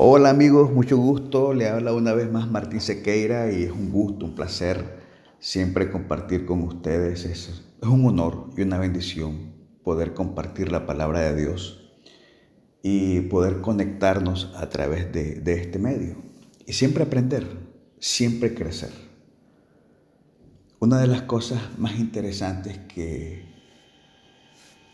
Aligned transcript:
Hola 0.00 0.30
amigos, 0.30 0.72
mucho 0.72 0.96
gusto. 0.96 1.52
Le 1.52 1.68
habla 1.68 1.92
una 1.92 2.12
vez 2.12 2.30
más 2.30 2.48
Martín 2.48 2.80
Sequeira 2.80 3.50
y 3.50 3.64
es 3.64 3.72
un 3.72 3.90
gusto, 3.90 4.26
un 4.26 4.36
placer 4.36 5.00
siempre 5.40 5.90
compartir 5.90 6.46
con 6.46 6.62
ustedes. 6.62 7.24
Es, 7.24 7.64
un 7.82 8.06
honor 8.06 8.48
y 8.56 8.62
una 8.62 8.78
bendición 8.78 9.54
poder 9.82 10.14
compartir 10.14 10.70
la 10.70 10.86
palabra 10.86 11.22
de 11.22 11.34
Dios 11.34 11.90
y 12.80 13.22
poder 13.22 13.60
conectarnos 13.60 14.52
a 14.54 14.68
través 14.68 15.12
de, 15.12 15.42
este 15.52 15.80
medio. 15.80 16.14
Y 16.64 16.74
siempre 16.74 17.02
aprender, 17.02 17.48
siempre 17.98 18.54
crecer. 18.54 18.92
Una 20.78 21.00
de 21.00 21.08
las 21.08 21.22
cosas 21.22 21.76
más 21.76 21.98
interesantes 21.98 22.78
que 22.86 23.46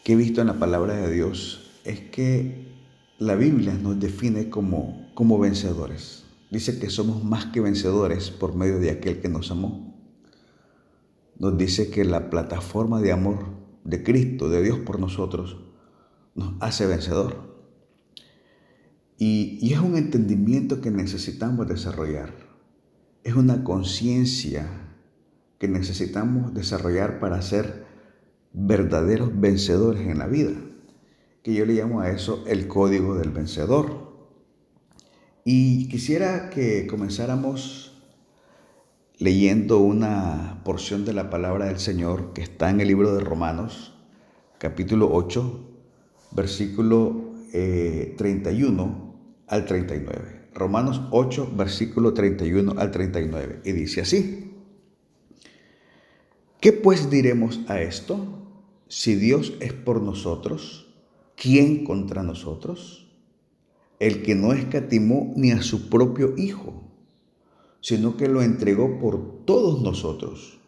he 0.07 0.17
visto 0.17 0.41
en 0.41 0.47
la 0.47 0.55
palabra 0.55 0.95
de 0.95 1.13
Dios 1.13 1.83
es 1.85 2.01
que 2.01 2.74
la 3.19 3.37
Biblia 3.37 3.75
nos 3.75 4.01
define 4.01 4.51
como, 4.51 5.09
como 5.15 5.39
vencedores. 5.39 6.25
Dice 6.51 6.79
que 6.79 6.91
somos 6.91 7.23
más 7.23 7.47
que 7.47 7.61
vencedores 7.61 8.31
por 8.31 8.57
medio 8.57 8.79
de 8.81 8.91
aquel 8.91 9.21
que 9.21 9.29
nos 9.29 9.51
amó. 9.51 9.95
Nos 11.39 11.57
dice 11.57 11.91
que 11.91 12.05
la 12.05 12.29
plataforma 12.31 13.01
de 13.01 13.13
amor 13.13 13.47
de 13.85 14.03
Cristo, 14.03 14.49
de 14.49 14.63
Dios 14.63 14.81
por 14.81 14.99
nosotros, 14.99 15.59
nos 16.35 16.55
hace 16.61 16.87
vencedor. 16.87 17.55
Y, 19.17 19.59
y 19.63 19.73
es 19.73 19.79
un 19.79 19.97
entendimiento 19.97 20.81
que 20.81 20.91
necesitamos 20.91 21.69
desarrollar. 21.69 22.35
Es 23.23 23.35
una 23.35 23.63
conciencia 23.63 24.69
que 25.59 25.69
necesitamos 25.69 26.53
desarrollar 26.53 27.21
para 27.21 27.41
ser 27.43 27.85
verdaderos 28.53 29.41
vencedores 29.41 30.09
en 30.09 30.19
la 30.19 30.27
vida 30.27 30.53
que 31.45 31.53
yo 31.53 31.67
le 31.67 31.75
llamo 31.75 32.01
a 32.01 32.11
eso 32.11 32.43
el 32.47 32.67
código 32.67 33.17
del 33.17 33.31
vencedor. 33.31 34.15
Y 35.45 35.89
quisiera 35.89 36.49
que 36.49 36.87
comenzáramos 36.87 38.01
leyendo 39.19 39.79
una 39.81 40.63
porción 40.65 41.05
de 41.05 41.13
la 41.13 41.29
palabra 41.29 41.67
del 41.67 41.79
Señor 41.79 42.33
que 42.33 42.41
está 42.41 42.71
en 42.71 42.81
el 42.81 42.89
libro 42.89 43.15
de 43.15 43.21
Romanos, 43.21 43.93
capítulo 44.57 45.11
8, 45.13 45.61
versículo 46.31 47.35
31 47.53 47.53
eh, 47.53 49.45
al 49.47 49.67
39. 49.67 50.49
Romanos 50.55 51.03
8, 51.11 51.53
versículo 51.55 52.15
31 52.15 52.75
al 52.79 52.91
39. 52.91 53.61
Y 53.67 53.73
dice 53.73 54.01
así. 54.01 54.51
¿Qué 56.59 56.73
pues 56.73 57.11
diremos 57.11 57.61
a 57.69 57.83
esto? 57.83 58.49
Si 58.89 59.15
Dios 59.15 59.53
es 59.61 59.75
por 59.75 60.01
nosotros, 60.01 60.84
¿quién 61.37 61.85
contra 61.85 62.23
nosotros? 62.23 63.07
El 63.99 64.23
que 64.23 64.35
no 64.35 64.53
escatimó 64.53 65.33
ni 65.37 65.53
a 65.53 65.63
su 65.63 65.89
propio 65.89 66.35
Hijo, 66.37 66.83
sino 67.81 68.17
que 68.17 68.29
lo 68.29 68.43
entregó 68.43 68.99
por 68.99 69.45
todos 69.45 69.83
nosotros. 69.83 70.59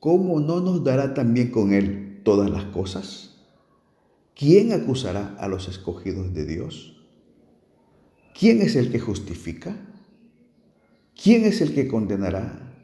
¿Cómo 0.00 0.40
no 0.40 0.60
nos 0.60 0.84
dará 0.84 1.14
también 1.14 1.50
con 1.50 1.72
Él 1.72 2.20
todas 2.24 2.50
las 2.50 2.64
cosas? 2.64 3.36
¿Quién 4.34 4.72
acusará 4.72 5.36
a 5.38 5.48
los 5.48 5.68
escogidos 5.68 6.34
de 6.34 6.44
Dios? 6.44 6.96
¿Quién 8.38 8.60
es 8.62 8.74
el 8.76 8.90
que 8.90 8.98
justifica? 8.98 9.76
¿Quién 11.22 11.44
es 11.44 11.60
el 11.60 11.72
que 11.72 11.86
condenará? 11.86 12.74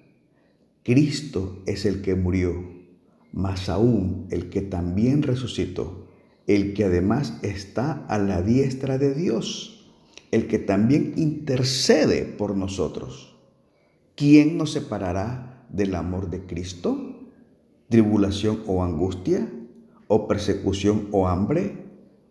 Cristo 0.85 1.63
es 1.67 1.85
el 1.85 2.03
que 2.03 2.15
murió, 2.15 2.55
más 3.33 3.69
aún 3.69 4.29
el 4.31 4.49
que 4.49 4.61
también 4.61 5.23
resucitó 5.23 6.00
el 6.55 6.75
que 6.75 6.85
además 6.85 7.39
está 7.43 8.05
a 8.09 8.19
la 8.19 8.43
diestra 8.43 8.99
de 8.99 9.15
Dios, 9.15 9.89
el 10.33 10.49
que 10.49 10.59
también 10.59 11.15
intercede 11.17 12.25
por 12.25 12.57
nosotros. 12.57 13.37
¿Quién 14.17 14.59
nos 14.59 14.73
separará 14.73 15.65
del 15.71 15.95
amor 15.95 16.29
de 16.29 16.47
Cristo? 16.47 17.29
¿Tribulación 17.89 18.65
o 18.67 18.83
angustia? 18.83 19.49
¿O 20.09 20.27
persecución 20.27 21.07
o 21.13 21.29
hambre? 21.29 21.85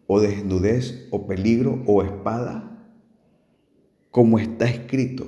¿O 0.06 0.20
desnudez 0.20 1.08
o 1.12 1.26
peligro 1.26 1.82
o 1.88 2.04
espada? 2.04 2.92
Como 4.12 4.38
está 4.38 4.66
escrito, 4.66 5.28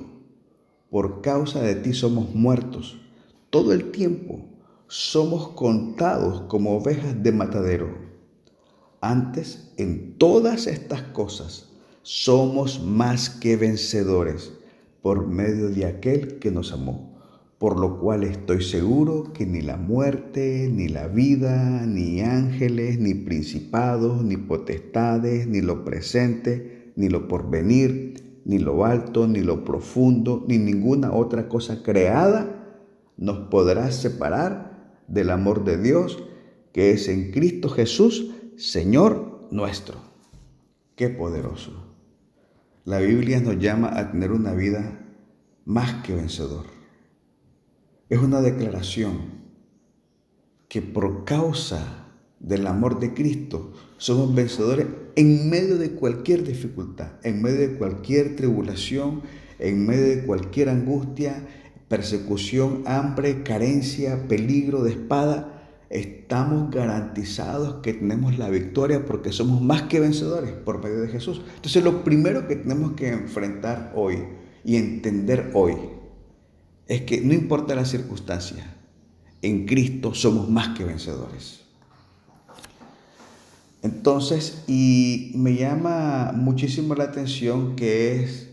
por 0.90 1.22
causa 1.22 1.62
de 1.62 1.76
ti 1.76 1.94
somos 1.94 2.34
muertos 2.34 3.00
todo 3.48 3.72
el 3.72 3.90
tiempo, 3.90 4.40
somos 4.86 5.48
contados 5.48 6.42
como 6.42 6.76
ovejas 6.76 7.22
de 7.22 7.32
matadero. 7.32 8.11
Antes, 9.04 9.72
en 9.78 10.16
todas 10.16 10.68
estas 10.68 11.02
cosas, 11.02 11.68
somos 12.02 12.80
más 12.84 13.28
que 13.28 13.56
vencedores 13.56 14.52
por 15.02 15.26
medio 15.26 15.70
de 15.70 15.86
aquel 15.86 16.38
que 16.38 16.52
nos 16.52 16.72
amó, 16.72 17.12
por 17.58 17.80
lo 17.80 17.98
cual 17.98 18.22
estoy 18.22 18.62
seguro 18.62 19.32
que 19.32 19.44
ni 19.44 19.60
la 19.60 19.76
muerte, 19.76 20.70
ni 20.72 20.86
la 20.86 21.08
vida, 21.08 21.84
ni 21.84 22.20
ángeles, 22.20 23.00
ni 23.00 23.14
principados, 23.14 24.22
ni 24.22 24.36
potestades, 24.36 25.48
ni 25.48 25.62
lo 25.62 25.84
presente, 25.84 26.92
ni 26.94 27.08
lo 27.08 27.26
porvenir, 27.26 28.40
ni 28.44 28.60
lo 28.60 28.84
alto, 28.84 29.26
ni 29.26 29.40
lo 29.40 29.64
profundo, 29.64 30.44
ni 30.46 30.58
ninguna 30.58 31.12
otra 31.12 31.48
cosa 31.48 31.82
creada 31.82 32.76
nos 33.16 33.48
podrá 33.48 33.90
separar 33.90 34.94
del 35.08 35.30
amor 35.30 35.64
de 35.64 35.76
Dios 35.76 36.22
que 36.72 36.92
es 36.92 37.08
en 37.08 37.32
Cristo 37.32 37.68
Jesús, 37.68 38.31
Señor 38.56 39.48
nuestro. 39.50 39.98
Qué 40.94 41.08
poderoso. 41.08 41.94
La 42.84 42.98
Biblia 42.98 43.40
nos 43.40 43.58
llama 43.58 43.98
a 43.98 44.12
tener 44.12 44.30
una 44.30 44.52
vida 44.52 45.00
más 45.64 46.02
que 46.02 46.14
vencedor. 46.14 46.66
Es 48.10 48.18
una 48.18 48.42
declaración 48.42 49.42
que 50.68 50.82
por 50.82 51.24
causa 51.24 52.08
del 52.40 52.66
amor 52.66 53.00
de 53.00 53.14
Cristo 53.14 53.72
somos 53.96 54.34
vencedores 54.34 54.86
en 55.16 55.48
medio 55.48 55.78
de 55.78 55.92
cualquier 55.92 56.44
dificultad, 56.44 57.12
en 57.22 57.40
medio 57.40 57.60
de 57.60 57.78
cualquier 57.78 58.36
tribulación, 58.36 59.22
en 59.58 59.86
medio 59.86 60.08
de 60.08 60.26
cualquier 60.26 60.68
angustia, 60.68 61.48
persecución, 61.88 62.82
hambre, 62.84 63.42
carencia, 63.44 64.28
peligro 64.28 64.82
de 64.82 64.90
espada 64.90 65.51
estamos 65.92 66.70
garantizados 66.70 67.82
que 67.82 67.92
tenemos 67.92 68.38
la 68.38 68.48
victoria 68.48 69.04
porque 69.04 69.30
somos 69.30 69.60
más 69.60 69.82
que 69.82 70.00
vencedores 70.00 70.52
por 70.52 70.82
medio 70.82 71.02
de 71.02 71.08
Jesús. 71.08 71.42
Entonces 71.54 71.84
lo 71.84 72.02
primero 72.02 72.48
que 72.48 72.56
tenemos 72.56 72.92
que 72.92 73.08
enfrentar 73.08 73.92
hoy 73.94 74.24
y 74.64 74.76
entender 74.76 75.50
hoy 75.54 75.74
es 76.88 77.02
que 77.02 77.20
no 77.20 77.34
importa 77.34 77.74
la 77.74 77.84
circunstancia, 77.84 78.76
en 79.42 79.66
Cristo 79.66 80.14
somos 80.14 80.48
más 80.48 80.76
que 80.76 80.84
vencedores. 80.84 81.60
Entonces, 83.82 84.62
y 84.68 85.32
me 85.34 85.56
llama 85.56 86.32
muchísimo 86.34 86.94
la 86.94 87.04
atención 87.04 87.74
que 87.74 88.22
es 88.22 88.48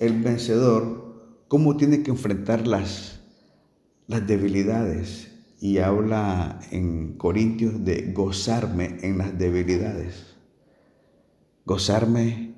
el 0.00 0.20
vencedor, 0.20 1.46
cómo 1.46 1.76
tiene 1.76 2.02
que 2.02 2.10
enfrentar 2.10 2.66
las, 2.66 3.20
las 4.08 4.26
debilidades, 4.26 5.31
y 5.62 5.78
habla 5.78 6.58
en 6.72 7.12
Corintios 7.12 7.84
de 7.84 8.10
gozarme 8.12 8.98
en 9.02 9.16
las 9.16 9.38
debilidades, 9.38 10.34
gozarme 11.64 12.56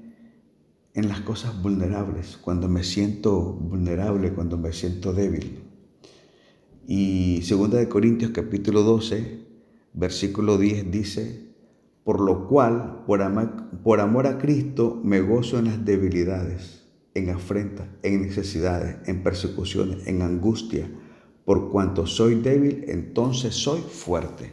en 0.94 1.09
las 1.09 1.20
cosas 1.20 1.60
vulnerables, 1.60 2.38
cuando 2.38 2.66
me 2.66 2.82
siento 2.82 3.53
vulnerable, 3.53 4.32
cuando 4.32 4.56
me 4.56 4.72
siento 4.72 5.12
débil. 5.12 5.64
Y 6.87 7.43
segunda 7.43 7.76
de 7.76 7.91
Corintios 7.91 8.31
capítulo 8.31 8.82
12, 8.82 9.48
versículo 9.93 10.56
10 10.56 10.91
dice, 10.91 11.53
por 12.04 12.20
lo 12.20 12.48
cual, 12.48 13.03
por 13.06 13.20
amor, 13.20 13.69
por 13.82 14.00
amor 14.00 14.26
a 14.26 14.38
Cristo, 14.38 14.98
me 15.04 15.20
gozo 15.20 15.59
en 15.59 15.66
las 15.66 15.84
debilidades, 15.84 16.87
en 17.12 17.28
afrentas, 17.28 17.87
en 18.02 18.23
necesidades, 18.23 18.96
en 19.06 19.23
persecuciones, 19.23 20.06
en 20.06 20.23
angustia, 20.23 20.88
por 21.44 21.70
cuanto 21.70 22.06
soy 22.06 22.37
débil, 22.37 22.85
entonces 22.88 23.55
soy 23.55 23.81
fuerte. 23.81 24.52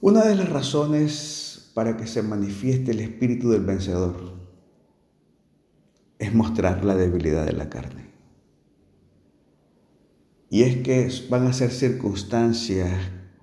Una 0.00 0.24
de 0.24 0.34
las 0.34 0.48
razones 0.48 1.70
para 1.74 1.96
que 1.96 2.06
se 2.06 2.22
manifieste 2.22 2.92
el 2.92 3.00
espíritu 3.00 3.50
del 3.50 3.64
vencedor 3.64 4.32
es 6.18 6.34
mostrar 6.34 6.84
la 6.84 6.94
debilidad 6.94 7.46
de 7.46 7.52
la 7.52 7.68
carne. 7.68 8.10
Y 10.50 10.62
es 10.62 10.78
que 10.78 11.08
van 11.28 11.46
a 11.46 11.52
ser 11.52 11.70
circunstancias 11.70 12.90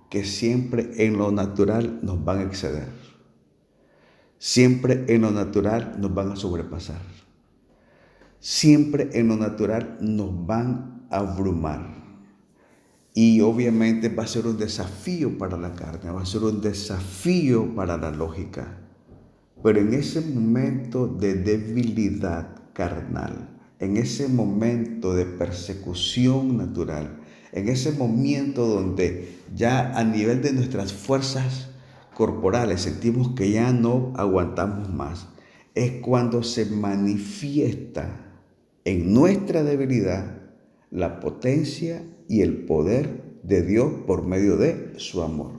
que 0.10 0.25
siempre 0.25 1.06
en 1.06 1.18
lo 1.18 1.31
natural 1.31 2.00
nos 2.04 2.24
van 2.24 2.40
a 2.40 2.44
exceder. 2.44 2.90
Siempre 4.38 5.06
en 5.07 5.22
lo 5.22 5.31
natural 5.31 5.95
nos 6.00 6.13
van 6.13 6.31
a 6.31 6.36
sobrepasar. 6.36 7.01
Siempre 8.40 9.10
en 9.13 9.30
lo 9.30 9.38
natural 9.38 9.98
nos 10.01 10.45
van 10.45 10.96
abrumar. 11.09 11.98
Y 13.13 13.42
obviamente 13.42 14.09
va 14.09 14.24
a 14.24 14.27
ser 14.27 14.45
un 14.45 14.57
desafío 14.57 15.38
para 15.38 15.57
la 15.57 15.74
carne, 15.74 16.12
va 16.12 16.21
a 16.21 16.25
ser 16.25 16.44
un 16.44 16.62
desafío 16.62 17.74
para 17.75 17.98
la 17.98 18.12
lógica. 18.12 18.77
Pero 19.63 19.80
en 19.80 19.94
ese 19.94 20.21
momento 20.21 21.07
de 21.07 21.33
debilidad 21.33 22.48
carnal, 22.74 23.57
en 23.80 23.98
ese 23.98 24.27
momento 24.27 25.15
de 25.15 25.25
persecución 25.25 26.57
natural, 26.57 27.19
en 27.51 27.69
ese 27.69 27.92
momento 27.92 28.68
donde 28.68 29.39
ya 29.56 29.98
a 29.98 30.04
nivel 30.04 30.44
de 30.44 30.54
nuestras 30.54 30.94
fuerzas 30.94 31.69
corporales 32.13 32.81
sentimos 32.81 33.30
que 33.30 33.51
ya 33.51 33.71
no 33.71 34.13
aguantamos 34.15 34.89
más, 34.94 35.27
es 35.74 36.01
cuando 36.01 36.44
se 36.44 36.65
manifiesta 36.65 38.27
en 38.86 39.13
nuestra 39.13 39.63
debilidad 39.63 40.37
la 40.92 41.19
potencia 41.19 42.04
y 42.28 42.42
el 42.42 42.66
poder 42.66 43.39
de 43.44 43.62
Dios 43.62 43.92
por 44.06 44.25
medio 44.25 44.57
de 44.57 44.94
su 44.98 45.22
amor. 45.22 45.51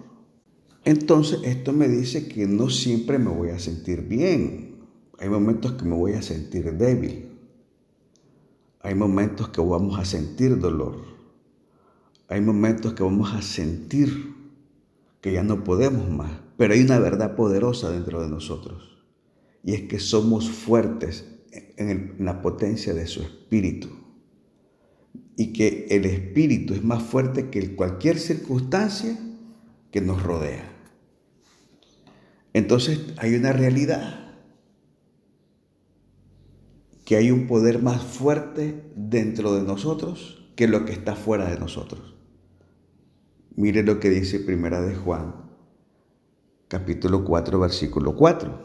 Entonces 0.85 1.41
esto 1.45 1.73
me 1.73 1.89
dice 1.89 2.29
que 2.29 2.47
no 2.47 2.71
siempre 2.71 3.19
me 3.19 3.31
voy 3.31 3.51
a 3.51 3.59
sentir 3.59 4.03
bien. 4.03 4.77
Hay 5.19 5.29
momentos 5.29 5.73
que 5.73 5.85
me 5.85 5.95
voy 5.95 6.13
a 6.13 6.23
sentir 6.23 6.73
débil. 6.77 7.29
Hay 8.81 8.95
momentos 8.95 9.49
que 9.49 9.61
vamos 9.61 9.99
a 9.99 10.05
sentir 10.05 10.59
dolor. 10.59 10.97
Hay 12.29 12.41
momentos 12.41 12.95
que 12.95 13.03
vamos 13.03 13.35
a 13.35 13.43
sentir 13.43 14.35
que 15.21 15.33
ya 15.33 15.43
no 15.43 15.65
podemos 15.65 16.09
más. 16.09 16.31
Pero 16.57 16.75
hay 16.75 16.83
una 16.83 16.99
verdad 16.99 17.37
poderosa 17.37 17.91
dentro 17.91 18.23
de 18.23 18.29
nosotros. 18.29 18.99
Y 19.65 19.75
es 19.75 19.83
que 19.83 19.99
somos 19.99 20.51
fuertes 20.51 21.27
en, 21.77 22.17
la 22.19 22.41
potencia 22.43 22.95
de 22.95 23.07
su 23.07 23.23
espíritu. 23.23 23.89
Y 25.39 25.55
que 25.55 25.87
el 25.89 26.05
espíritu 26.05 26.75
es 26.75 26.85
más 26.85 27.03
fuerte 27.03 27.49
que 27.49 27.75
cualquier 27.75 28.19
circunstancia 28.19 29.17
que 29.91 30.03
nos 30.03 30.23
rodea. 30.23 30.71
Entonces 32.53 33.15
hay 33.17 33.37
una 33.37 33.53
realidad 33.53 34.29
que 37.07 37.17
hay 37.17 37.31
un 37.31 37.47
poder 37.47 37.81
más 37.81 38.03
fuerte 38.03 38.85
dentro 38.95 39.55
de 39.55 39.63
nosotros 39.63 40.53
que 40.57 40.69
lo 40.69 40.85
que 40.85 40.93
está 40.93 41.15
fuera 41.15 41.49
de 41.49 41.59
nosotros. 41.59 42.17
Mire 43.57 43.83
lo 43.83 43.99
que 43.99 44.11
dice 44.11 44.41
Primera 44.41 44.83
de 44.83 44.95
Juan, 44.95 45.35
capítulo 46.69 47.25
4, 47.25 47.59
versículo 47.59 48.15
4. 48.15 48.61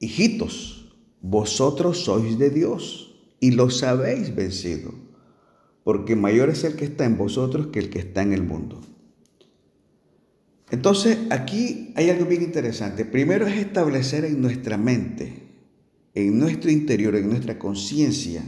Hijitos, 0.00 0.96
vosotros 1.20 2.04
sois 2.04 2.38
de 2.38 2.50
Dios 2.50 3.14
y 3.40 3.50
los 3.50 3.82
habéis 3.82 4.34
vencido, 4.34 4.94
porque 5.84 6.16
mayor 6.16 6.50
es 6.50 6.64
el 6.64 6.74
que 6.74 6.86
está 6.86 7.04
en 7.04 7.16
vosotros 7.16 7.68
que 7.68 7.78
el 7.78 7.90
que 7.90 8.00
está 8.00 8.22
en 8.22 8.32
el 8.32 8.42
mundo. 8.42 8.80
Entonces, 10.70 11.18
aquí 11.30 11.92
hay 11.94 12.10
algo 12.10 12.24
bien 12.24 12.42
interesante. 12.42 13.04
Primero 13.04 13.46
es 13.46 13.58
establecer 13.58 14.24
en 14.24 14.40
nuestra 14.40 14.76
mente 14.76 15.44
en 16.14 16.38
nuestro 16.38 16.70
interior, 16.70 17.16
en 17.16 17.28
nuestra 17.28 17.58
conciencia, 17.58 18.42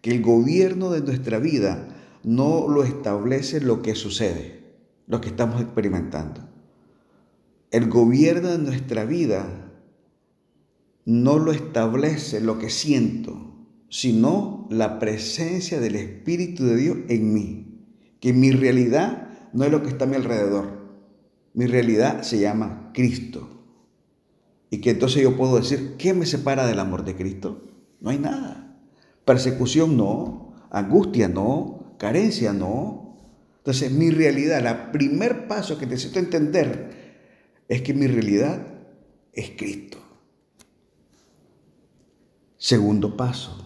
que 0.00 0.10
el 0.10 0.22
gobierno 0.22 0.90
de 0.90 1.02
nuestra 1.02 1.38
vida 1.38 1.88
no 2.22 2.68
lo 2.68 2.84
establece 2.84 3.60
lo 3.60 3.82
que 3.82 3.94
sucede, 3.94 4.62
lo 5.06 5.20
que 5.20 5.28
estamos 5.28 5.60
experimentando. 5.60 6.48
El 7.70 7.88
gobierno 7.88 8.48
de 8.48 8.58
nuestra 8.58 9.04
vida 9.04 9.72
no 11.04 11.38
lo 11.38 11.52
establece 11.52 12.40
lo 12.40 12.58
que 12.58 12.70
siento, 12.70 13.55
sino 13.96 14.68
la 14.68 14.98
presencia 14.98 15.80
del 15.80 15.96
Espíritu 15.96 16.66
de 16.66 16.76
Dios 16.76 16.98
en 17.08 17.32
mí. 17.32 17.80
Que 18.20 18.34
mi 18.34 18.50
realidad 18.50 19.48
no 19.54 19.64
es 19.64 19.72
lo 19.72 19.82
que 19.82 19.88
está 19.88 20.04
a 20.04 20.06
mi 20.06 20.16
alrededor. 20.16 20.98
Mi 21.54 21.64
realidad 21.64 22.20
se 22.20 22.38
llama 22.38 22.90
Cristo. 22.92 23.48
Y 24.68 24.82
que 24.82 24.90
entonces 24.90 25.22
yo 25.22 25.34
puedo 25.38 25.56
decir, 25.56 25.94
¿qué 25.96 26.12
me 26.12 26.26
separa 26.26 26.66
del 26.66 26.78
amor 26.78 27.06
de 27.06 27.16
Cristo? 27.16 27.62
No 28.02 28.10
hay 28.10 28.18
nada. 28.18 28.76
Persecución 29.24 29.96
no, 29.96 30.52
angustia 30.70 31.28
no, 31.28 31.94
carencia 31.96 32.52
no. 32.52 33.16
Entonces 33.56 33.92
mi 33.92 34.10
realidad, 34.10 34.58
el 34.58 34.90
primer 34.90 35.48
paso 35.48 35.78
que 35.78 35.86
necesito 35.86 36.18
entender 36.18 37.24
es 37.66 37.80
que 37.80 37.94
mi 37.94 38.08
realidad 38.08 38.60
es 39.32 39.52
Cristo. 39.56 39.96
Segundo 42.58 43.16
paso, 43.16 43.65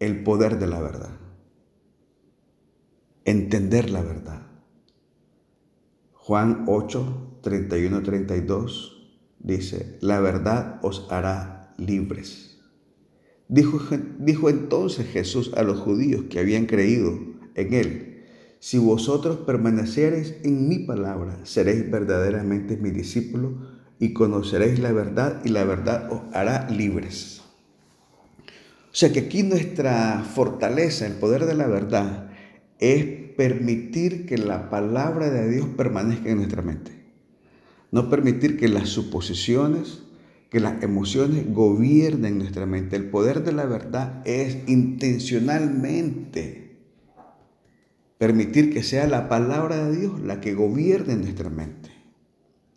el 0.00 0.22
poder 0.24 0.58
de 0.58 0.66
la 0.66 0.80
verdad. 0.80 1.10
Entender 3.24 3.90
la 3.90 4.02
verdad. 4.02 4.46
Juan 6.14 6.64
8, 6.66 7.40
31, 7.42 8.02
32 8.02 9.18
dice, 9.38 9.98
la 10.00 10.20
verdad 10.20 10.80
os 10.82 11.06
hará 11.10 11.74
libres. 11.76 12.58
Dijo, 13.48 13.80
dijo 14.18 14.48
entonces 14.48 15.06
Jesús 15.06 15.52
a 15.56 15.62
los 15.62 15.80
judíos 15.80 16.24
que 16.30 16.40
habían 16.40 16.66
creído 16.66 17.18
en 17.54 17.74
él, 17.74 18.24
si 18.58 18.78
vosotros 18.78 19.38
permaneciereis 19.38 20.36
en 20.44 20.68
mi 20.68 20.80
palabra, 20.80 21.38
seréis 21.44 21.90
verdaderamente 21.90 22.76
mi 22.76 22.90
discípulo 22.90 23.80
y 23.98 24.12
conoceréis 24.12 24.78
la 24.78 24.92
verdad 24.92 25.42
y 25.44 25.48
la 25.48 25.64
verdad 25.64 26.12
os 26.12 26.22
hará 26.34 26.68
libres. 26.70 27.39
O 28.92 28.94
sea 28.94 29.12
que 29.12 29.20
aquí 29.20 29.44
nuestra 29.44 30.24
fortaleza, 30.24 31.06
el 31.06 31.14
poder 31.14 31.46
de 31.46 31.54
la 31.54 31.68
verdad, 31.68 32.30
es 32.78 33.04
permitir 33.36 34.26
que 34.26 34.36
la 34.36 34.68
palabra 34.68 35.30
de 35.30 35.48
Dios 35.48 35.68
permanezca 35.76 36.30
en 36.30 36.38
nuestra 36.38 36.62
mente. 36.62 36.90
No 37.92 38.10
permitir 38.10 38.58
que 38.58 38.66
las 38.68 38.88
suposiciones, 38.88 40.02
que 40.50 40.60
las 40.60 40.82
emociones 40.82 41.52
gobiernen 41.52 42.38
nuestra 42.38 42.64
mente. 42.66 42.96
El 42.96 43.10
poder 43.10 43.44
de 43.44 43.52
la 43.52 43.66
verdad 43.66 44.22
es 44.26 44.56
intencionalmente 44.66 46.58
permitir 48.18 48.72
que 48.72 48.82
sea 48.82 49.06
la 49.06 49.28
palabra 49.30 49.88
de 49.88 49.96
Dios 49.96 50.20
la 50.20 50.42
que 50.42 50.52
gobierne 50.52 51.16
nuestra 51.16 51.48
mente. 51.48 51.88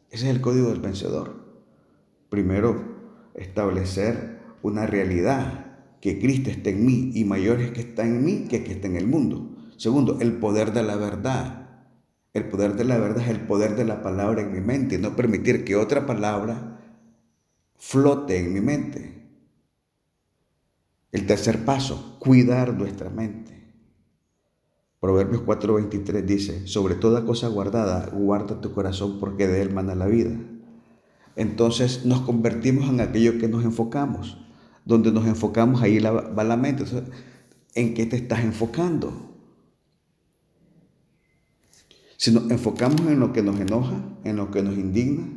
Ese 0.10 0.30
es 0.30 0.36
el 0.36 0.42
código 0.42 0.70
del 0.70 0.80
vencedor. 0.80 1.44
Primero, 2.30 2.82
establecer 3.34 4.40
una 4.62 4.86
realidad, 4.86 5.63
que 6.04 6.20
Cristo 6.20 6.50
esté 6.50 6.72
en 6.72 6.86
mí 6.86 7.12
y 7.16 7.24
mayor 7.24 7.62
es 7.62 7.72
que 7.72 7.80
está 7.80 8.06
en 8.06 8.26
mí 8.26 8.46
que 8.50 8.64
que 8.64 8.74
está 8.74 8.88
en 8.88 8.98
el 8.98 9.08
mundo. 9.08 9.56
Segundo, 9.78 10.20
el 10.20 10.34
poder 10.34 10.74
de 10.74 10.84
la 10.84 10.98
verdad 10.98 11.64
el 12.34 12.50
poder 12.50 12.76
de 12.76 12.84
la 12.84 12.98
verdad 12.98 13.24
es 13.24 13.30
el 13.30 13.42
poder 13.42 13.76
de 13.76 13.86
la 13.86 14.02
palabra 14.02 14.42
en 14.42 14.52
mi 14.52 14.60
mente, 14.60 14.98
no 14.98 15.16
permitir 15.16 15.64
que 15.64 15.76
otra 15.76 16.08
palabra 16.08 16.82
flote 17.76 18.40
en 18.40 18.54
mi 18.54 18.60
mente. 18.60 19.22
El 21.12 21.28
tercer 21.28 21.64
paso, 21.64 22.18
cuidar 22.20 22.74
nuestra 22.74 23.12
mente. 23.12 23.54
Proverbios 25.00 25.44
4:23 25.44 26.26
dice, 26.26 26.68
sobre 26.68 26.96
toda 26.96 27.24
cosa 27.24 27.50
guardada, 27.50 28.10
guarda 28.12 28.62
tu 28.62 28.74
corazón 28.74 29.20
porque 29.20 29.48
de 29.48 29.62
él 29.62 29.72
mana 29.72 29.94
la 29.94 30.08
vida. 30.08 30.36
Entonces 31.36 32.04
nos 32.04 32.22
convertimos 32.22 32.90
en 32.90 33.00
aquello 33.00 33.38
que 33.38 33.48
nos 33.48 33.64
enfocamos. 33.64 34.43
Donde 34.86 35.12
nos 35.12 35.26
enfocamos, 35.26 35.82
ahí 35.82 36.00
va 36.00 36.44
la 36.44 36.58
mente. 36.58 36.84
¿En 37.76 37.94
qué 37.94 38.06
te 38.06 38.18
estás 38.18 38.44
enfocando? 38.44 39.34
Si 42.18 42.32
nos 42.32 42.50
enfocamos 42.52 43.02
en 43.02 43.20
lo 43.20 43.34
que 43.34 43.42
nos 43.42 43.60
enoja, 43.60 44.02
en 44.24 44.38
lo 44.38 44.50
que 44.50 44.62
nos 44.62 44.76
indigna, 44.76 45.28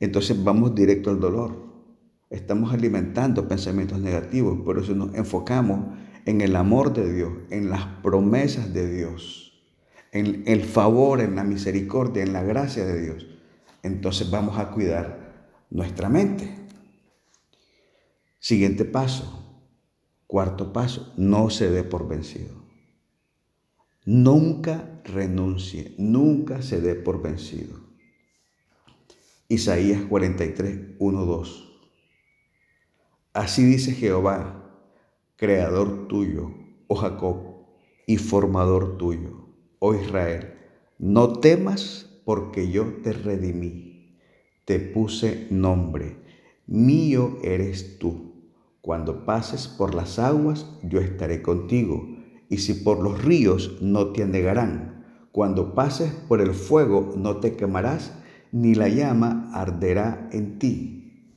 entonces 0.00 0.42
vamos 0.42 0.74
directo 0.74 1.10
al 1.10 1.20
dolor. 1.20 1.66
Estamos 2.30 2.72
alimentando 2.72 3.48
pensamientos 3.48 4.00
negativos, 4.00 4.58
por 4.64 4.78
eso 4.78 4.94
nos 4.94 5.14
enfocamos 5.14 5.96
en 6.24 6.40
el 6.40 6.56
amor 6.56 6.92
de 6.92 7.12
Dios, 7.12 7.32
en 7.50 7.70
las 7.70 7.84
promesas 8.02 8.72
de 8.72 8.90
Dios, 8.90 9.62
en 10.10 10.42
el 10.46 10.62
favor, 10.62 11.20
en 11.20 11.36
la 11.36 11.44
misericordia, 11.44 12.22
en 12.22 12.32
la 12.32 12.42
gracia 12.42 12.84
de 12.84 13.00
Dios. 13.00 13.26
Entonces 13.82 14.30
vamos 14.30 14.58
a 14.58 14.70
cuidar 14.70 15.54
nuestra 15.70 16.08
mente. 16.08 16.65
Siguiente 18.48 18.84
paso, 18.84 19.64
cuarto 20.28 20.72
paso, 20.72 21.12
no 21.16 21.50
se 21.50 21.68
dé 21.68 21.82
por 21.82 22.06
vencido. 22.06 22.54
Nunca 24.04 25.02
renuncie, 25.02 25.96
nunca 25.98 26.62
se 26.62 26.80
dé 26.80 26.94
por 26.94 27.20
vencido. 27.20 27.80
Isaías 29.48 30.00
43, 30.02 30.94
1, 30.96 31.24
2. 31.24 31.80
Así 33.32 33.64
dice 33.64 33.90
Jehová, 33.90 34.80
creador 35.34 36.06
tuyo, 36.06 36.54
oh 36.86 36.94
Jacob, 36.94 37.66
y 38.06 38.16
formador 38.18 38.96
tuyo, 38.96 39.48
oh 39.80 39.96
Israel. 39.96 40.54
No 41.00 41.40
temas 41.40 42.20
porque 42.24 42.70
yo 42.70 43.02
te 43.02 43.12
redimí, 43.12 44.20
te 44.64 44.78
puse 44.78 45.48
nombre, 45.50 46.16
mío 46.68 47.40
eres 47.42 47.98
tú. 47.98 48.35
Cuando 48.86 49.24
pases 49.26 49.66
por 49.66 49.96
las 49.96 50.20
aguas, 50.20 50.64
yo 50.84 51.00
estaré 51.00 51.42
contigo 51.42 52.06
y 52.48 52.58
si 52.58 52.72
por 52.72 53.02
los 53.02 53.20
ríos 53.20 53.78
no 53.82 54.12
te 54.12 54.22
anegarán. 54.22 55.04
Cuando 55.32 55.74
pases 55.74 56.12
por 56.28 56.40
el 56.40 56.54
fuego 56.54 57.12
no 57.16 57.38
te 57.38 57.56
quemarás, 57.56 58.12
ni 58.52 58.76
la 58.76 58.88
llama 58.88 59.50
arderá 59.52 60.28
en 60.30 60.60
ti. 60.60 61.32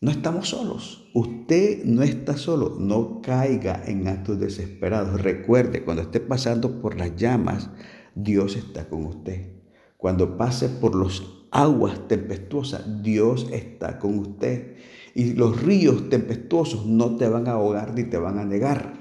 no 0.00 0.10
estamos 0.10 0.48
solos. 0.48 1.10
Usted 1.12 1.84
no 1.84 2.02
está 2.02 2.38
solo. 2.38 2.78
No 2.80 3.20
caiga 3.20 3.82
en 3.84 4.08
actos 4.08 4.40
desesperados. 4.40 5.20
Recuerde, 5.20 5.84
cuando 5.84 6.04
esté 6.04 6.20
pasando 6.20 6.80
por 6.80 6.96
las 6.96 7.16
llamas, 7.16 7.68
Dios 8.14 8.56
está 8.56 8.88
con 8.88 9.04
usted. 9.04 9.52
Cuando 9.98 10.38
pase 10.38 10.70
por 10.70 10.94
las 10.94 11.22
aguas 11.54 12.08
tempestuosas, 12.08 13.02
Dios 13.02 13.46
está 13.52 14.00
con 14.00 14.18
usted. 14.18 14.74
Y 15.14 15.34
los 15.34 15.62
ríos 15.62 16.10
tempestuosos 16.10 16.84
no 16.84 17.16
te 17.16 17.28
van 17.28 17.46
a 17.46 17.52
ahogar 17.52 17.94
ni 17.94 18.02
te 18.02 18.18
van 18.18 18.38
a 18.38 18.44
negar. 18.44 18.92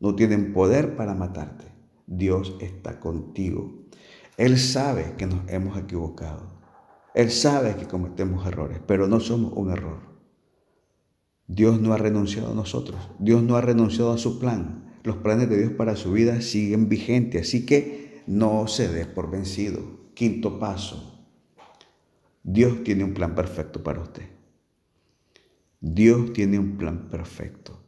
No 0.00 0.16
tienen 0.16 0.54
poder 0.54 0.96
para 0.96 1.14
matarte. 1.14 1.66
Dios 2.06 2.56
está 2.60 2.98
contigo. 2.98 3.84
Él 4.38 4.58
sabe 4.58 5.14
que 5.18 5.26
nos 5.26 5.46
hemos 5.48 5.76
equivocado. 5.76 6.58
Él 7.14 7.30
sabe 7.30 7.76
que 7.76 7.86
cometemos 7.86 8.46
errores, 8.46 8.80
pero 8.86 9.06
no 9.06 9.20
somos 9.20 9.52
un 9.54 9.70
error. 9.70 9.98
Dios 11.46 11.82
no 11.82 11.92
ha 11.92 11.98
renunciado 11.98 12.52
a 12.52 12.54
nosotros. 12.54 13.10
Dios 13.18 13.42
no 13.42 13.56
ha 13.56 13.60
renunciado 13.60 14.12
a 14.12 14.18
su 14.18 14.38
plan. 14.38 14.94
Los 15.02 15.16
planes 15.16 15.50
de 15.50 15.58
Dios 15.58 15.72
para 15.72 15.96
su 15.96 16.12
vida 16.12 16.40
siguen 16.40 16.88
vigentes, 16.88 17.48
así 17.48 17.66
que 17.66 18.22
no 18.26 18.66
se 18.68 18.88
dé 18.88 19.04
por 19.04 19.30
vencido. 19.30 19.99
Quinto 20.14 20.58
paso. 20.58 21.28
Dios 22.42 22.82
tiene 22.84 23.04
un 23.04 23.14
plan 23.14 23.34
perfecto 23.34 23.82
para 23.82 24.00
usted. 24.00 24.28
Dios 25.80 26.32
tiene 26.32 26.58
un 26.58 26.76
plan 26.76 27.08
perfecto. 27.08 27.82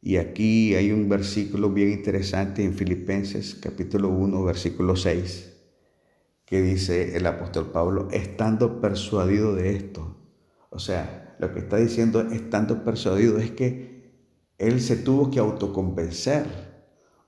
Y 0.00 0.16
aquí 0.16 0.74
hay 0.74 0.92
un 0.92 1.08
versículo 1.08 1.70
bien 1.70 1.90
interesante 1.90 2.64
en 2.64 2.74
Filipenses 2.74 3.58
capítulo 3.60 4.08
1, 4.08 4.44
versículo 4.44 4.96
6 4.96 5.56
que 6.48 6.62
dice 6.62 7.14
el 7.14 7.26
apóstol 7.26 7.70
Pablo, 7.72 8.08
estando 8.10 8.80
persuadido 8.80 9.54
de 9.54 9.76
esto. 9.76 10.16
O 10.70 10.78
sea, 10.78 11.36
lo 11.38 11.52
que 11.52 11.58
está 11.58 11.76
diciendo 11.76 12.22
estando 12.22 12.84
persuadido 12.84 13.36
es 13.36 13.50
que 13.50 14.14
él 14.56 14.80
se 14.80 14.96
tuvo 14.96 15.30
que 15.30 15.40
autoconvencer. 15.40 16.46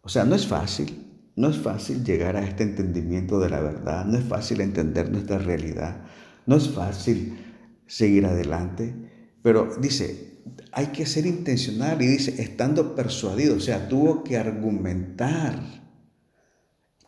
O 0.01 0.09
sea, 0.09 0.25
no 0.25 0.35
es 0.35 0.47
fácil, 0.47 1.10
no 1.41 1.49
es 1.49 1.57
fácil 1.57 2.05
llegar 2.05 2.37
a 2.37 2.47
este 2.47 2.65
entendimiento 2.65 3.41
de 3.41 3.49
la 3.49 3.61
verdad, 3.61 4.05
no 4.05 4.19
es 4.19 4.25
fácil 4.25 4.61
entender 4.61 5.11
nuestra 5.11 5.39
realidad, 5.39 6.03
no 6.45 6.57
es 6.57 6.69
fácil 6.69 7.39
seguir 7.87 8.27
adelante, 8.27 8.95
pero 9.41 9.75
dice, 9.81 10.35
hay 10.71 10.89
que 10.89 11.07
ser 11.07 11.25
intencional 11.25 12.03
y 12.03 12.07
dice, 12.07 12.43
estando 12.43 12.95
persuadido, 12.95 13.57
o 13.57 13.61
sea, 13.61 13.89
tuvo 13.89 14.23
que 14.23 14.37
argumentar 14.37 15.59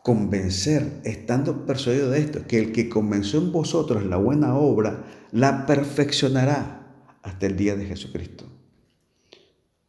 convencer, 0.01 0.99
estando 1.03 1.67
persuadido 1.67 2.09
de 2.09 2.19
esto, 2.19 2.47
que 2.47 2.57
el 2.57 2.71
que 2.71 2.89
comenzó 2.89 3.37
en 3.37 3.51
vosotros 3.51 4.03
la 4.03 4.17
buena 4.17 4.55
obra, 4.55 5.05
la 5.31 5.67
perfeccionará 5.67 6.87
hasta 7.21 7.45
el 7.45 7.55
día 7.55 7.75
de 7.75 7.85
Jesucristo. 7.85 8.45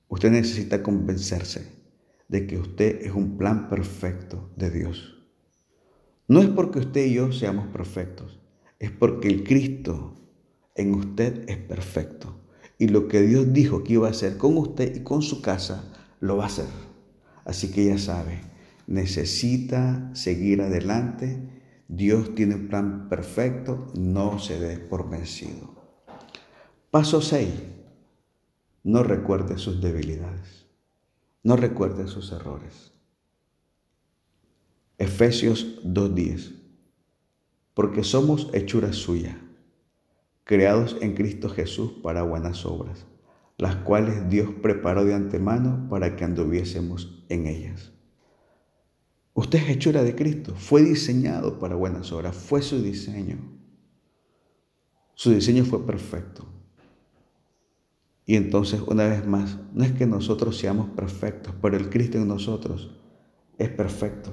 Usted 0.09 0.31
necesita 0.31 0.83
convencerse 0.83 1.84
de 2.28 2.47
que 2.47 2.59
usted 2.59 3.02
es 3.02 3.12
un 3.12 3.37
plan 3.37 3.69
perfecto 3.69 4.50
de 4.57 4.71
Dios. 4.71 5.14
No 6.26 6.40
es 6.40 6.49
porque 6.49 6.78
usted 6.78 7.04
y 7.04 7.14
yo 7.14 7.33
seamos 7.33 7.66
perfectos, 7.69 8.40
es 8.78 8.90
porque 8.90 9.28
el 9.28 9.45
Cristo 9.45 10.14
en 10.75 10.95
usted 10.95 11.49
es 11.49 11.59
perfecto. 11.59 12.40
Y 12.78 12.88
lo 12.88 13.09
que 13.09 13.23
Dios 13.23 13.52
dijo 13.52 13.85
que 13.85 13.95
iba 13.95 14.09
a 14.09 14.11
hacer 14.11 14.37
con 14.37 14.57
usted 14.57 14.97
y 14.97 15.00
con 15.00 15.23
su 15.23 15.43
casa, 15.43 15.93
lo 16.21 16.37
va 16.37 16.45
a 16.45 16.49
hacer. 16.49 16.66
Así 17.45 17.71
que 17.71 17.85
ya 17.85 17.99
sabe, 17.99 18.40
necesita 18.87 20.11
seguir 20.14 20.62
adelante. 20.62 21.38
Dios 21.88 22.35
tiene 22.35 22.54
un 22.54 22.69
plan 22.69 23.09
perfecto, 23.09 23.93
no 23.95 24.38
se 24.38 24.59
dé 24.59 24.78
por 24.78 25.09
vencido. 25.11 25.75
Paso 26.90 27.21
6. 27.21 27.49
No 28.85 29.02
recuerde 29.02 29.59
sus 29.59 29.81
debilidades. 29.81 30.63
No 31.45 31.57
recuerde 31.57 32.09
sus 32.09 32.33
errores. 32.33 32.93
Efesios 34.97 35.83
2.10. 35.85 36.55
Porque 37.75 38.03
somos 38.03 38.49
hechura 38.55 38.95
suya, 38.95 39.39
creados 40.45 40.97
en 41.03 41.15
Cristo 41.15 41.51
Jesús 41.51 41.93
para 42.03 42.23
buenas 42.23 42.65
obras, 42.65 43.05
las 43.59 43.77
cuales 43.77 44.31
Dios 44.31 44.49
preparó 44.63 45.05
de 45.05 45.13
antemano 45.13 45.87
para 45.91 46.17
que 46.17 46.25
anduviésemos 46.25 47.23
en 47.29 47.47
ellas. 47.47 47.93
Usted 49.35 49.59
es 49.59 49.69
hechura 49.69 50.03
de 50.03 50.15
Cristo, 50.15 50.55
fue 50.57 50.83
diseñado 50.83 51.59
para 51.59 51.75
buenas 51.75 52.11
obras, 52.11 52.35
fue 52.35 52.63
su 52.63 52.81
diseño. 52.81 53.37
Su 55.15 55.31
diseño 55.33 55.67
fue 55.67 55.85
perfecto. 55.85 56.54
Y 58.26 58.37
entonces, 58.37 58.81
una 58.87 59.07
vez 59.07 59.26
más, 59.26 59.59
no 59.73 59.85
es 59.85 59.93
que 59.93 60.07
nosotros 60.07 60.57
seamos 60.57 60.88
perfectos, 60.90 61.54
pero 61.61 61.76
el 61.76 61.90
Cristo 61.90 62.19
en 62.19 62.28
nosotros 62.28 62.99
es 63.59 63.69
perfecto. 63.69 64.33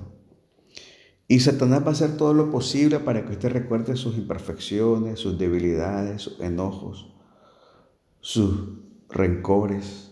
Y 1.27 1.39
Satanás 1.39 1.83
va 1.83 1.87
a 1.87 1.91
hacer 1.91 2.17
todo 2.17 2.33
lo 2.33 2.51
posible 2.51 2.99
para 2.99 3.25
que 3.25 3.33
usted 3.33 3.51
recuerde 3.51 3.95
sus 3.95 4.17
imperfecciones, 4.17 5.19
sus 5.19 5.37
debilidades, 5.37 6.21
sus 6.21 6.39
enojos, 6.39 7.13
sus 8.19 8.69
rencores. 9.09 10.11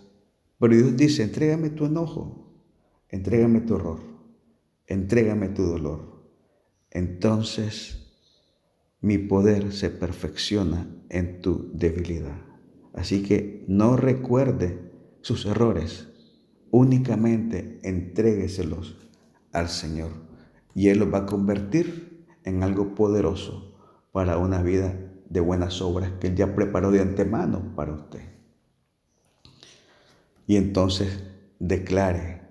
Pero 0.60 0.76
Dios 0.76 0.98
dice, 0.98 1.24
entrégame 1.24 1.70
tu 1.70 1.86
enojo, 1.86 2.54
entrégame 3.10 3.62
tu 3.62 3.76
horror 3.76 4.10
entrégame 4.90 5.50
tu 5.50 5.64
dolor. 5.64 6.26
Entonces 6.92 8.08
mi 9.00 9.18
poder 9.18 9.72
se 9.72 9.90
perfecciona 9.90 10.90
en 11.10 11.42
tu 11.42 11.72
debilidad. 11.74 12.49
Así 13.00 13.24
que 13.24 13.64
no 13.70 13.96
recuerde 13.96 14.92
sus 15.22 15.46
errores, 15.46 16.10
únicamente 16.70 17.80
entrégueselos 17.82 18.98
al 19.54 19.70
Señor 19.70 20.12
y 20.76 20.90
Él 20.90 21.00
los 21.00 21.14
va 21.14 21.20
a 21.20 21.26
convertir 21.26 22.28
en 22.44 22.62
algo 22.62 22.96
poderoso 22.96 23.74
para 24.12 24.38
una 24.38 24.62
vida 24.62 25.00
de 25.30 25.40
buenas 25.40 25.82
obras 25.82 26.12
que 26.20 26.28
Él 26.28 26.36
ya 26.36 26.54
preparó 26.56 26.92
de 26.92 27.00
antemano 27.00 27.74
para 27.74 27.94
usted. 27.94 28.34
Y 30.46 30.58
entonces 30.58 31.24
declare, 31.58 32.42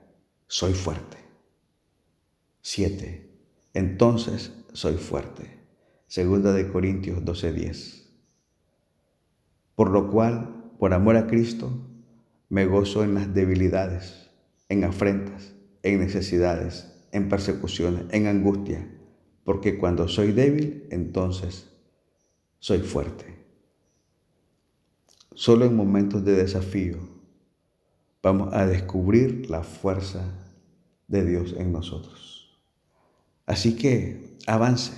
soy 0.46 0.72
fuerte. 0.72 1.18
7. 2.62 3.30
Entonces 3.74 4.54
soy 4.72 4.94
fuerte. 4.94 5.60
Segunda 6.06 6.54
de 6.54 6.72
Corintios 6.72 7.22
12:10. 7.22 8.07
Por 9.78 9.90
lo 9.90 10.10
cual, 10.10 10.72
por 10.80 10.92
amor 10.92 11.16
a 11.16 11.28
Cristo, 11.28 11.70
me 12.48 12.66
gozo 12.66 13.04
en 13.04 13.14
las 13.14 13.32
debilidades, 13.32 14.28
en 14.68 14.82
afrentas, 14.82 15.54
en 15.84 16.00
necesidades, 16.00 17.06
en 17.12 17.28
persecuciones, 17.28 18.06
en 18.10 18.26
angustia, 18.26 18.90
porque 19.44 19.78
cuando 19.78 20.08
soy 20.08 20.32
débil, 20.32 20.88
entonces 20.90 21.70
soy 22.58 22.80
fuerte. 22.80 23.36
Solo 25.32 25.64
en 25.64 25.76
momentos 25.76 26.24
de 26.24 26.32
desafío 26.32 26.98
vamos 28.20 28.52
a 28.54 28.66
descubrir 28.66 29.48
la 29.48 29.62
fuerza 29.62 30.24
de 31.06 31.24
Dios 31.24 31.54
en 31.56 31.70
nosotros. 31.70 32.60
Así 33.46 33.76
que 33.76 34.38
avance, 34.48 34.94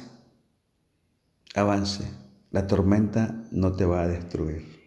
avance. 1.54 2.29
La 2.50 2.66
tormenta 2.66 3.45
no 3.52 3.73
te 3.76 3.85
va 3.85 4.02
a 4.02 4.09
destruir. 4.09 4.80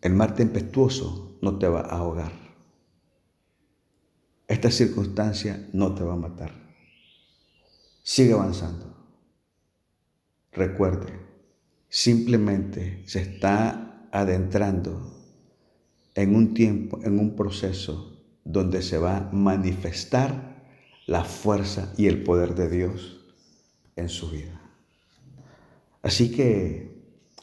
El 0.00 0.14
mar 0.14 0.34
tempestuoso 0.34 1.38
no 1.42 1.58
te 1.58 1.68
va 1.68 1.80
a 1.80 1.98
ahogar. 1.98 2.32
Esta 4.48 4.70
circunstancia 4.70 5.68
no 5.72 5.94
te 5.94 6.02
va 6.02 6.14
a 6.14 6.16
matar. 6.16 6.52
Sigue 8.02 8.32
avanzando. 8.32 8.94
Recuerde, 10.52 11.12
simplemente 11.88 13.02
se 13.06 13.20
está 13.20 14.08
adentrando 14.12 15.12
en 16.14 16.36
un 16.36 16.54
tiempo, 16.54 17.00
en 17.02 17.18
un 17.18 17.36
proceso 17.36 18.22
donde 18.44 18.80
se 18.80 18.96
va 18.96 19.16
a 19.16 19.32
manifestar 19.32 20.64
la 21.06 21.24
fuerza 21.24 21.92
y 21.98 22.06
el 22.06 22.22
poder 22.22 22.54
de 22.54 22.70
Dios 22.70 23.20
en 23.96 24.08
su 24.08 24.30
vida. 24.30 24.63
Así 26.04 26.30
que 26.30 27.02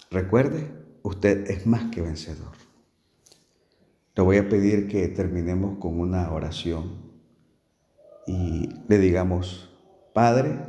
recuerde, 0.10 0.72
usted 1.03 1.50
es 1.50 1.68
más 1.68 1.91
que 1.91 2.01
vencedor. 2.01 2.53
Le 4.15 4.24
voy 4.24 4.38
a 4.38 4.48
pedir 4.48 4.88
que 4.88 5.10
terminemos 5.10 5.80
con 5.80 6.00
una 6.00 6.32
oración 6.32 7.12
y 8.25 8.70
le 8.88 9.00
digamos, 9.00 9.70
Padre, 10.13 10.60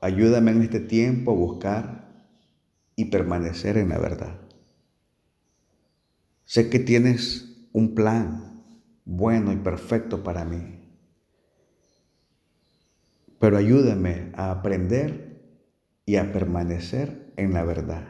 ayúdame 0.00 0.52
en 0.52 0.62
este 0.62 0.80
tiempo 0.80 1.32
a 1.32 1.34
buscar 1.34 2.24
y 2.96 3.06
permanecer 3.06 3.76
en 3.76 3.90
la 3.90 3.98
verdad. 3.98 4.40
Sé 6.44 6.70
que 6.70 6.78
tienes 6.78 7.66
un 7.72 7.94
plan 7.94 8.64
bueno 9.04 9.52
y 9.52 9.56
perfecto 9.56 10.22
para 10.22 10.44
mí 10.44 10.80
pero 13.40 13.56
ayúdame 13.56 14.30
a 14.34 14.52
aprender 14.52 15.29
y 16.10 16.16
a 16.16 16.32
permanecer 16.32 17.32
en 17.36 17.52
la 17.52 17.62
verdad. 17.62 18.08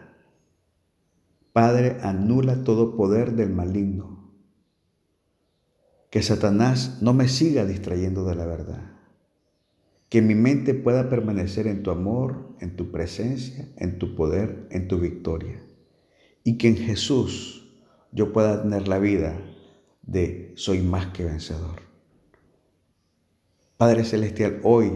Padre, 1.52 1.98
anula 2.00 2.64
todo 2.64 2.96
poder 2.96 3.32
del 3.32 3.50
maligno. 3.50 4.32
Que 6.08 6.22
Satanás 6.22 7.02
no 7.02 7.12
me 7.12 7.28
siga 7.28 7.66
distrayendo 7.66 8.24
de 8.24 8.36
la 8.36 8.46
verdad. 8.46 8.90
Que 10.08 10.22
mi 10.22 10.34
mente 10.34 10.72
pueda 10.72 11.10
permanecer 11.10 11.66
en 11.66 11.82
tu 11.82 11.90
amor, 11.90 12.56
en 12.60 12.74
tu 12.74 12.90
presencia, 12.90 13.68
en 13.76 13.98
tu 13.98 14.14
poder, 14.14 14.66
en 14.70 14.88
tu 14.88 14.98
victoria. 14.98 15.60
Y 16.42 16.56
que 16.56 16.68
en 16.68 16.76
Jesús 16.78 17.70
yo 18.12 18.32
pueda 18.32 18.62
tener 18.62 18.88
la 18.88 18.98
vida 18.98 19.38
de 20.00 20.54
soy 20.56 20.80
más 20.80 21.08
que 21.08 21.26
vencedor. 21.26 21.82
Padre 23.76 24.04
Celestial, 24.04 24.58
hoy 24.62 24.90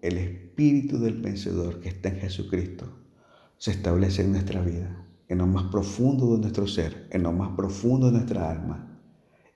el 0.00 0.16
Espíritu 0.16 0.45
del 0.56 1.20
vencedor 1.20 1.80
que 1.80 1.90
está 1.90 2.08
en 2.08 2.16
Jesucristo 2.16 2.86
se 3.58 3.72
establece 3.72 4.22
en 4.22 4.32
nuestra 4.32 4.62
vida 4.62 5.06
en 5.28 5.38
lo 5.38 5.46
más 5.46 5.64
profundo 5.64 6.34
de 6.34 6.38
nuestro 6.40 6.66
ser, 6.66 7.08
en 7.10 7.22
lo 7.22 7.32
más 7.32 7.50
profundo 7.56 8.06
de 8.06 8.12
nuestra 8.12 8.50
alma. 8.50 9.00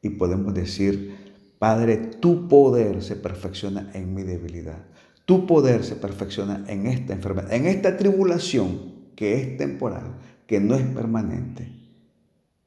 Y 0.03 0.11
podemos 0.11 0.55
decir, 0.55 1.17
Padre, 1.59 1.97
tu 1.97 2.49
poder 2.49 3.03
se 3.03 3.17
perfecciona 3.17 3.91
en 3.95 4.15
mi 4.15 4.23
debilidad. 4.23 4.87
Tu 5.27 5.47
poder 5.47 5.85
se 5.85 5.95
perfecciona 5.95 6.65
en 6.67 6.87
esta 6.87 7.13
enfermedad, 7.13 7.53
en 7.53 7.67
esta 7.67 7.97
tribulación 7.97 9.11
que 9.15 9.35
es 9.35 9.57
temporal, 9.59 10.17
que 10.47 10.59
no 10.59 10.75
es 10.75 10.83
permanente. 10.83 11.69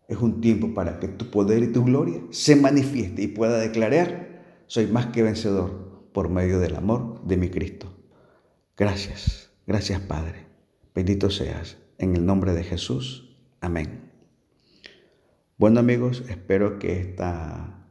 Es 0.07 0.17
un 0.19 0.39
tiempo 0.39 0.73
para 0.73 0.99
que 0.99 1.07
tu 1.07 1.29
poder 1.31 1.63
y 1.63 1.71
tu 1.71 1.83
gloria 1.83 2.21
se 2.29 2.55
manifieste 2.55 3.23
y 3.23 3.27
pueda 3.27 3.57
declarar, 3.57 4.43
soy 4.67 4.87
más 4.87 5.07
que 5.07 5.23
vencedor 5.23 6.09
por 6.13 6.29
medio 6.29 6.59
del 6.59 6.75
amor 6.75 7.21
de 7.25 7.37
mi 7.37 7.49
Cristo. 7.49 7.91
Gracias, 8.75 9.51
gracias 9.67 10.01
Padre. 10.01 10.47
Bendito 10.95 11.29
seas. 11.29 11.77
En 11.99 12.15
el 12.15 12.25
nombre 12.25 12.53
de 12.53 12.63
Jesús. 12.63 13.37
Amén. 13.61 14.11
Bueno 15.57 15.79
amigos, 15.79 16.23
espero 16.27 16.79
que 16.79 16.99
esta 16.99 17.87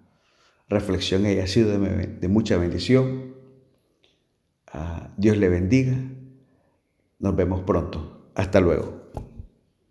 reflexión 0.68 1.24
haya 1.26 1.46
sido 1.46 1.78
de, 1.78 2.28
mucha 2.28 2.56
bendición. 2.56 3.34
Ah, 4.66 5.12
Dios 5.16 5.36
le 5.36 5.48
bendiga. 5.48 5.96
Nos 7.18 7.36
vemos 7.36 7.62
pronto. 7.62 8.30
Hasta 8.34 8.60
luego. 8.60 9.01